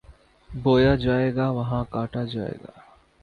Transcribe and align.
بویا 0.49 0.95
جائے 0.95 1.35
گا، 1.35 1.49
وہاں 1.49 1.83
کاٹا 1.89 2.23
جائے 2.23 2.55
گا۔ 2.63 2.71